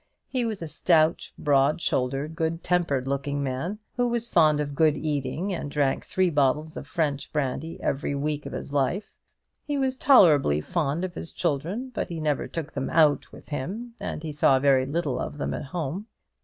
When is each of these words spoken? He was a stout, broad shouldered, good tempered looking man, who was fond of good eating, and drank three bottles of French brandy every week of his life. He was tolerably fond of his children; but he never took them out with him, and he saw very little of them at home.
He 0.27 0.45
was 0.45 0.63
a 0.63 0.67
stout, 0.67 1.29
broad 1.37 1.79
shouldered, 1.79 2.35
good 2.35 2.63
tempered 2.63 3.07
looking 3.07 3.43
man, 3.43 3.77
who 3.97 4.07
was 4.07 4.31
fond 4.31 4.59
of 4.59 4.73
good 4.73 4.97
eating, 4.97 5.53
and 5.53 5.69
drank 5.69 6.03
three 6.07 6.31
bottles 6.31 6.75
of 6.75 6.87
French 6.87 7.31
brandy 7.31 7.79
every 7.83 8.15
week 8.15 8.47
of 8.47 8.51
his 8.53 8.73
life. 8.73 9.13
He 9.63 9.77
was 9.77 9.95
tolerably 9.95 10.59
fond 10.59 11.03
of 11.05 11.13
his 11.13 11.31
children; 11.31 11.91
but 11.93 12.09
he 12.09 12.19
never 12.19 12.47
took 12.47 12.73
them 12.73 12.89
out 12.89 13.31
with 13.31 13.49
him, 13.49 13.93
and 14.01 14.23
he 14.23 14.31
saw 14.31 14.57
very 14.57 14.87
little 14.87 15.19
of 15.19 15.37
them 15.37 15.53
at 15.53 15.65
home. 15.65 16.07